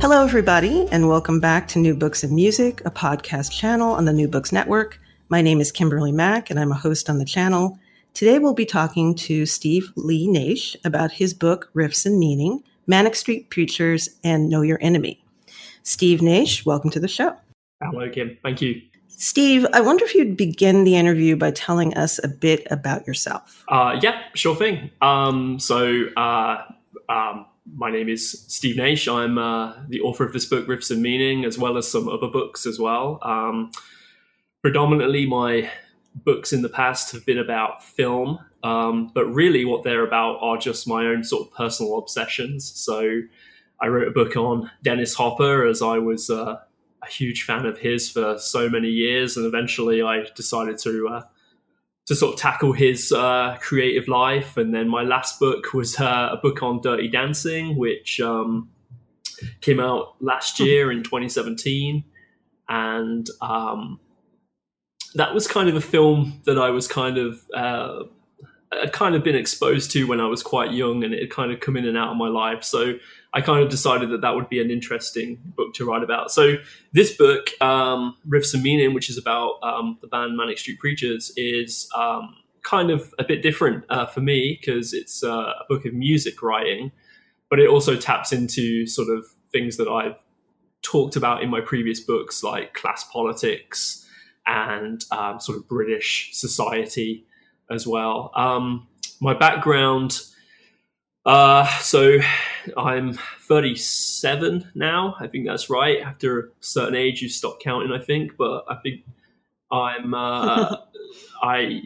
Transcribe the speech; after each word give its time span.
Hello, 0.00 0.22
everybody, 0.22 0.86
and 0.92 1.08
welcome 1.08 1.40
back 1.40 1.66
to 1.68 1.80
New 1.80 1.92
Books 1.92 2.22
and 2.22 2.32
Music, 2.32 2.80
a 2.84 2.90
podcast 2.90 3.50
channel 3.50 3.92
on 3.92 4.04
the 4.04 4.12
New 4.12 4.28
Books 4.28 4.52
Network. 4.52 5.00
My 5.28 5.42
name 5.42 5.60
is 5.60 5.72
Kimberly 5.72 6.12
Mack, 6.12 6.50
and 6.50 6.60
I'm 6.60 6.70
a 6.70 6.76
host 6.76 7.10
on 7.10 7.18
the 7.18 7.24
channel. 7.24 7.76
Today, 8.14 8.38
we'll 8.38 8.54
be 8.54 8.64
talking 8.64 9.16
to 9.16 9.44
Steve 9.44 9.92
Lee 9.96 10.28
Nash 10.28 10.76
about 10.84 11.10
his 11.10 11.34
book, 11.34 11.68
Riffs 11.74 12.06
and 12.06 12.16
Meaning 12.16 12.62
Manic 12.86 13.16
Street 13.16 13.50
Preachers 13.50 14.08
and 14.22 14.48
Know 14.48 14.62
Your 14.62 14.78
Enemy. 14.80 15.20
Steve 15.82 16.22
Nash, 16.22 16.64
welcome 16.64 16.90
to 16.90 17.00
the 17.00 17.08
show. 17.08 17.34
Hello, 17.82 18.08
Kim. 18.08 18.38
Thank 18.44 18.62
you. 18.62 18.80
Steve, 19.08 19.66
I 19.72 19.80
wonder 19.80 20.04
if 20.04 20.14
you'd 20.14 20.36
begin 20.36 20.84
the 20.84 20.94
interview 20.94 21.34
by 21.34 21.50
telling 21.50 21.92
us 21.94 22.22
a 22.22 22.28
bit 22.28 22.64
about 22.70 23.04
yourself. 23.04 23.64
Uh, 23.66 23.98
yeah, 24.00 24.22
sure 24.34 24.54
thing. 24.54 24.92
Um, 25.02 25.58
so, 25.58 26.06
uh, 26.16 26.62
um, 27.08 27.46
my 27.74 27.90
name 27.90 28.08
is 28.08 28.44
Steve 28.48 28.76
Nash. 28.76 29.08
I'm 29.08 29.38
uh, 29.38 29.74
the 29.88 30.00
author 30.00 30.24
of 30.24 30.32
this 30.32 30.46
book, 30.46 30.66
Riffs 30.66 30.90
and 30.90 31.02
Meaning, 31.02 31.44
as 31.44 31.58
well 31.58 31.76
as 31.76 31.90
some 31.90 32.08
other 32.08 32.28
books 32.28 32.66
as 32.66 32.78
well. 32.78 33.18
Um, 33.22 33.70
predominantly, 34.62 35.26
my 35.26 35.70
books 36.14 36.52
in 36.52 36.62
the 36.62 36.68
past 36.68 37.12
have 37.12 37.24
been 37.26 37.38
about 37.38 37.84
film, 37.84 38.38
um, 38.62 39.10
but 39.14 39.26
really 39.26 39.64
what 39.64 39.82
they're 39.82 40.06
about 40.06 40.38
are 40.40 40.56
just 40.56 40.88
my 40.88 41.06
own 41.06 41.22
sort 41.22 41.46
of 41.46 41.54
personal 41.54 41.98
obsessions. 41.98 42.70
So 42.74 43.20
I 43.80 43.86
wrote 43.88 44.08
a 44.08 44.12
book 44.12 44.36
on 44.36 44.70
Dennis 44.82 45.14
Hopper 45.14 45.66
as 45.66 45.82
I 45.82 45.98
was 45.98 46.30
uh, 46.30 46.58
a 47.02 47.06
huge 47.06 47.44
fan 47.44 47.66
of 47.66 47.78
his 47.78 48.10
for 48.10 48.38
so 48.38 48.68
many 48.68 48.88
years, 48.88 49.36
and 49.36 49.46
eventually 49.46 50.02
I 50.02 50.24
decided 50.34 50.78
to 50.78 51.08
uh, 51.08 51.22
to 52.08 52.14
sort 52.14 52.34
of 52.34 52.40
tackle 52.40 52.72
his 52.72 53.12
uh, 53.12 53.58
creative 53.60 54.08
life. 54.08 54.56
And 54.56 54.74
then 54.74 54.88
my 54.88 55.02
last 55.02 55.38
book 55.38 55.74
was 55.74 56.00
uh, 56.00 56.30
a 56.32 56.38
book 56.38 56.62
on 56.62 56.80
Dirty 56.80 57.06
Dancing, 57.06 57.76
which 57.76 58.18
um, 58.18 58.70
came 59.60 59.78
out 59.78 60.14
last 60.20 60.56
hmm. 60.56 60.64
year 60.64 60.90
in 60.90 61.02
2017. 61.02 62.02
And 62.70 63.26
um, 63.42 64.00
that 65.14 65.34
was 65.34 65.46
kind 65.46 65.68
of 65.68 65.76
a 65.76 65.82
film 65.82 66.40
that 66.46 66.58
I 66.58 66.70
was 66.70 66.88
kind 66.88 67.18
of. 67.18 67.40
Uh, 67.54 68.04
I'd 68.72 68.92
kind 68.92 69.14
of 69.14 69.24
been 69.24 69.34
exposed 69.34 69.90
to 69.92 70.06
when 70.06 70.20
I 70.20 70.26
was 70.26 70.42
quite 70.42 70.72
young, 70.72 71.04
and 71.04 71.14
it 71.14 71.20
had 71.20 71.30
kind 71.30 71.52
of 71.52 71.60
come 71.60 71.76
in 71.76 71.86
and 71.86 71.96
out 71.96 72.10
of 72.10 72.16
my 72.16 72.28
life. 72.28 72.62
So 72.62 72.94
I 73.32 73.40
kind 73.40 73.62
of 73.62 73.70
decided 73.70 74.10
that 74.10 74.20
that 74.20 74.34
would 74.34 74.48
be 74.48 74.60
an 74.60 74.70
interesting 74.70 75.38
book 75.56 75.74
to 75.74 75.84
write 75.84 76.02
about. 76.02 76.30
So 76.30 76.56
this 76.92 77.16
book, 77.16 77.50
um, 77.60 78.16
Riffs 78.28 78.54
and 78.54 78.62
Meaning, 78.62 78.94
which 78.94 79.08
is 79.08 79.18
about 79.18 79.58
um, 79.62 79.98
the 80.00 80.06
band 80.06 80.36
Manic 80.36 80.58
Street 80.58 80.78
Preachers, 80.78 81.32
is 81.36 81.88
um, 81.96 82.36
kind 82.62 82.90
of 82.90 83.14
a 83.18 83.24
bit 83.24 83.42
different 83.42 83.84
uh, 83.88 84.06
for 84.06 84.20
me 84.20 84.58
because 84.60 84.92
it's 84.92 85.24
uh, 85.24 85.52
a 85.60 85.64
book 85.68 85.86
of 85.86 85.94
music 85.94 86.42
writing, 86.42 86.92
but 87.48 87.58
it 87.58 87.68
also 87.68 87.96
taps 87.96 88.32
into 88.32 88.86
sort 88.86 89.08
of 89.08 89.24
things 89.50 89.78
that 89.78 89.88
I've 89.88 90.16
talked 90.82 91.16
about 91.16 91.42
in 91.42 91.48
my 91.48 91.60
previous 91.60 92.00
books, 92.00 92.42
like 92.42 92.74
class 92.74 93.04
politics 93.04 94.06
and 94.46 95.04
um, 95.10 95.40
sort 95.40 95.58
of 95.58 95.68
British 95.68 96.30
society 96.32 97.26
as 97.70 97.86
well. 97.86 98.32
Um, 98.34 98.88
my 99.20 99.34
background 99.34 100.20
uh, 101.28 101.66
so 101.80 102.18
I'm 102.74 103.12
37 103.12 104.70
now. 104.74 105.14
I 105.20 105.26
think 105.26 105.46
that's 105.46 105.68
right. 105.68 106.00
After 106.00 106.40
a 106.40 106.42
certain 106.60 106.94
age, 106.94 107.20
you 107.20 107.28
stop 107.28 107.60
counting. 107.60 107.92
I 107.92 108.02
think, 108.02 108.38
but 108.38 108.64
I 108.66 108.76
think 108.76 109.02
I'm. 109.70 110.14
Uh, 110.14 110.76
I 111.42 111.82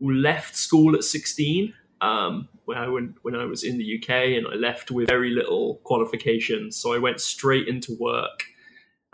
left 0.00 0.54
school 0.54 0.94
at 0.94 1.02
16 1.02 1.72
um, 2.02 2.48
when 2.66 2.76
I 2.76 2.88
went 2.88 3.14
when 3.22 3.34
I 3.34 3.46
was 3.46 3.64
in 3.64 3.78
the 3.78 3.98
UK, 3.98 4.10
and 4.36 4.46
I 4.46 4.56
left 4.56 4.90
with 4.90 5.08
very 5.08 5.30
little 5.30 5.76
qualifications. 5.84 6.76
So 6.76 6.92
I 6.92 6.98
went 6.98 7.22
straight 7.22 7.66
into 7.68 7.96
work, 7.98 8.44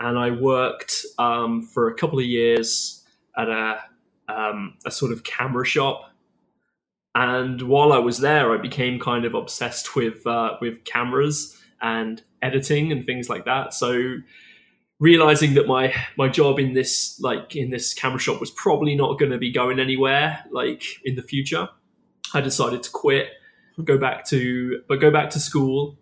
and 0.01 0.19
I 0.19 0.31
worked 0.31 1.05
um, 1.17 1.61
for 1.63 1.87
a 1.87 1.95
couple 1.95 2.19
of 2.19 2.25
years 2.25 3.05
at 3.37 3.47
a 3.47 3.79
um, 4.37 4.77
a 4.85 4.91
sort 4.91 5.11
of 5.11 5.23
camera 5.23 5.65
shop 5.65 6.11
and 7.13 7.61
while 7.63 7.91
I 7.91 7.97
was 7.97 8.19
there, 8.19 8.53
I 8.53 8.57
became 8.57 8.99
kind 8.99 9.25
of 9.25 9.33
obsessed 9.33 9.95
with 9.95 10.25
uh, 10.25 10.55
with 10.61 10.83
cameras 10.85 11.57
and 11.81 12.21
editing 12.41 12.91
and 12.91 13.05
things 13.05 13.29
like 13.29 13.45
that. 13.45 13.73
So 13.73 14.15
realizing 14.99 15.55
that 15.55 15.67
my 15.67 15.93
my 16.17 16.29
job 16.29 16.59
in 16.59 16.73
this 16.73 17.19
like 17.19 17.55
in 17.55 17.69
this 17.69 17.93
camera 17.93 18.19
shop 18.19 18.39
was 18.39 18.51
probably 18.51 18.95
not 18.95 19.19
going 19.19 19.31
to 19.31 19.37
be 19.37 19.51
going 19.51 19.79
anywhere 19.79 20.43
like 20.51 20.83
in 21.03 21.15
the 21.15 21.21
future, 21.21 21.67
I 22.33 22.39
decided 22.39 22.83
to 22.83 22.91
quit, 22.91 23.27
go 23.83 23.97
back 23.97 24.25
to 24.27 24.81
but 24.87 25.01
go 25.01 25.11
back 25.11 25.31
to 25.31 25.39
school, 25.39 25.97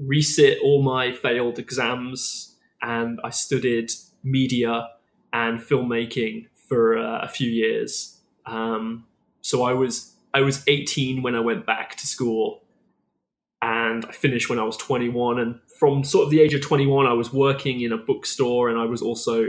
resit 0.00 0.56
all 0.62 0.82
my 0.82 1.12
failed 1.12 1.60
exams, 1.60 2.56
and 2.82 3.20
I 3.22 3.30
studied 3.30 3.92
media 4.24 4.88
and 5.32 5.60
filmmaking 5.60 6.46
for 6.68 6.98
uh, 6.98 7.20
a 7.22 7.28
few 7.28 7.50
years. 7.50 8.20
Um, 8.46 9.06
so 9.40 9.62
I 9.62 9.72
was 9.72 10.14
I 10.34 10.42
was 10.42 10.62
18 10.66 11.22
when 11.22 11.34
I 11.34 11.40
went 11.40 11.66
back 11.66 11.96
to 11.96 12.06
school, 12.06 12.62
and 13.62 14.04
I 14.04 14.12
finished 14.12 14.50
when 14.50 14.58
I 14.58 14.64
was 14.64 14.76
21. 14.76 15.38
And 15.38 15.60
from 15.78 16.04
sort 16.04 16.24
of 16.24 16.30
the 16.30 16.40
age 16.40 16.54
of 16.54 16.60
21, 16.60 17.06
I 17.06 17.12
was 17.12 17.32
working 17.32 17.80
in 17.80 17.92
a 17.92 17.96
bookstore, 17.96 18.68
and 18.68 18.78
I 18.78 18.84
was 18.84 19.02
also 19.02 19.46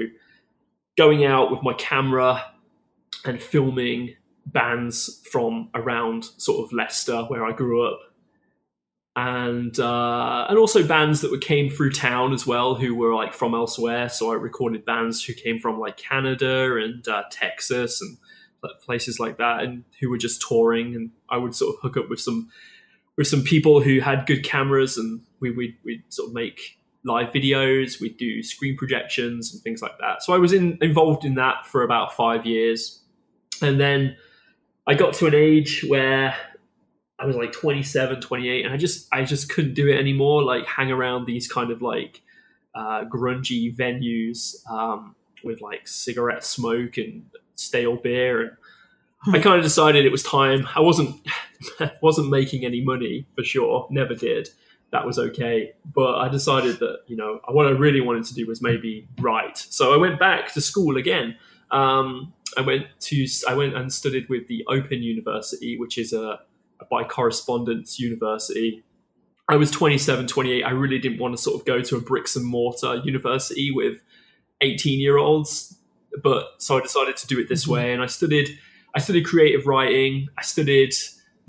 going 0.97 1.25
out 1.25 1.51
with 1.51 1.61
my 1.63 1.73
camera 1.73 2.43
and 3.25 3.41
filming 3.41 4.15
bands 4.45 5.21
from 5.31 5.69
around 5.75 6.25
sort 6.37 6.65
of 6.65 6.73
Leicester, 6.73 7.23
where 7.23 7.45
I 7.45 7.51
grew 7.51 7.85
up, 7.87 7.99
and 9.15 9.79
uh, 9.79 10.45
and 10.49 10.57
also 10.57 10.85
bands 10.85 11.21
that 11.21 11.41
came 11.41 11.69
through 11.69 11.91
town 11.91 12.33
as 12.33 12.45
well, 12.45 12.75
who 12.75 12.95
were 12.95 13.13
like 13.13 13.33
from 13.33 13.53
elsewhere. 13.53 14.09
So 14.09 14.31
I 14.31 14.35
recorded 14.35 14.85
bands 14.85 15.23
who 15.23 15.33
came 15.33 15.59
from 15.59 15.79
like 15.79 15.97
Canada 15.97 16.77
and 16.77 17.05
uh, 17.07 17.23
Texas 17.31 18.01
and 18.01 18.17
places 18.81 19.19
like 19.19 19.37
that 19.37 19.63
and 19.63 19.83
who 19.99 20.09
were 20.09 20.17
just 20.17 20.43
touring. 20.47 20.95
And 20.95 21.11
I 21.29 21.37
would 21.37 21.55
sort 21.55 21.75
of 21.75 21.81
hook 21.81 21.97
up 21.97 22.09
with 22.09 22.19
some 22.19 22.49
with 23.17 23.27
some 23.27 23.43
people 23.43 23.81
who 23.81 23.99
had 23.99 24.25
good 24.25 24.43
cameras 24.43 24.97
and 24.97 25.21
we 25.39 25.51
would 25.51 25.73
we'd 25.83 26.03
sort 26.09 26.29
of 26.29 26.33
make 26.33 26.79
live 27.03 27.31
videos. 27.33 27.99
We'd 27.99 28.17
do 28.17 28.43
screen 28.43 28.77
projections 28.77 29.53
and 29.53 29.61
things 29.61 29.81
like 29.81 29.97
that. 29.99 30.23
So 30.23 30.33
I 30.33 30.37
was 30.37 30.53
in, 30.53 30.77
involved 30.81 31.25
in 31.25 31.35
that 31.35 31.65
for 31.65 31.83
about 31.83 32.13
five 32.13 32.45
years. 32.45 33.01
And 33.61 33.79
then 33.79 34.15
I 34.87 34.93
got 34.93 35.13
to 35.15 35.27
an 35.27 35.35
age 35.35 35.85
where 35.87 36.35
I 37.19 37.25
was 37.25 37.35
like 37.35 37.51
27 37.51 38.21
28 38.21 38.65
and 38.65 38.73
I 38.73 38.77
just 38.77 39.07
I 39.11 39.23
just 39.23 39.49
couldn't 39.49 39.73
do 39.73 39.87
it 39.89 39.99
anymore 39.99 40.43
like 40.43 40.65
hang 40.65 40.91
around 40.91 41.25
these 41.25 41.47
kind 41.47 41.69
of 41.71 41.81
like 41.81 42.21
uh, 42.73 43.03
grungy 43.05 43.75
venues 43.75 44.55
um, 44.69 45.15
with 45.43 45.61
like 45.61 45.87
cigarette 45.87 46.43
smoke 46.43 46.97
and 46.97 47.25
stale 47.55 47.97
beer 47.97 48.41
and 48.41 48.51
I 49.27 49.37
hmm. 49.37 49.41
kind 49.41 49.57
of 49.57 49.63
decided 49.63 50.05
it 50.05 50.11
was 50.11 50.23
time. 50.23 50.67
I 50.75 50.79
wasn't 50.79 51.15
wasn't 52.01 52.29
making 52.29 52.65
any 52.65 52.81
money 52.81 53.25
for 53.35 53.43
sure, 53.43 53.87
never 53.89 54.15
did. 54.15 54.49
That 54.91 55.05
was 55.05 55.19
okay, 55.19 55.73
but 55.93 56.15
I 56.15 56.29
decided 56.29 56.79
that 56.79 57.01
you 57.07 57.15
know 57.15 57.41
what 57.49 57.67
I 57.67 57.71
really 57.71 58.01
wanted 58.01 58.25
to 58.25 58.33
do 58.33 58.47
was 58.47 58.61
maybe 58.61 59.07
write. 59.19 59.57
So 59.57 59.93
I 59.93 59.97
went 59.97 60.19
back 60.19 60.53
to 60.53 60.61
school 60.61 60.97
again. 60.97 61.35
Um, 61.69 62.33
I 62.57 62.61
went 62.61 62.87
to 63.01 63.27
I 63.47 63.53
went 63.53 63.75
and 63.75 63.91
studied 63.91 64.29
with 64.29 64.47
the 64.47 64.65
Open 64.67 65.03
University, 65.03 65.77
which 65.77 65.97
is 65.97 66.13
a, 66.13 66.21
a 66.21 66.39
by 66.89 67.03
correspondence 67.03 67.99
university. 67.99 68.83
I 69.47 69.55
was 69.55 69.71
27, 69.71 70.27
28. 70.27 70.63
I 70.63 70.69
really 70.69 70.99
didn't 70.99 71.19
want 71.19 71.35
to 71.35 71.41
sort 71.41 71.59
of 71.59 71.65
go 71.65 71.81
to 71.81 71.95
a 71.97 72.01
bricks 72.01 72.35
and 72.35 72.45
mortar 72.45 73.01
university 73.03 73.71
with 73.71 74.01
18 74.61 74.99
year 74.99 75.17
olds 75.17 75.79
but 76.21 76.55
so 76.57 76.77
I 76.77 76.81
decided 76.81 77.17
to 77.17 77.27
do 77.27 77.39
it 77.39 77.49
this 77.49 77.63
mm-hmm. 77.63 77.73
way, 77.73 77.93
and 77.93 78.01
I 78.01 78.07
studied 78.07 78.49
I 78.95 78.99
studied 78.99 79.25
creative 79.25 79.67
writing. 79.67 80.29
I 80.37 80.41
studied 80.41 80.93